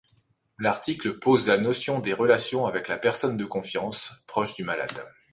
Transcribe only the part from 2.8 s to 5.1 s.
la personne de confiance, proche du malade.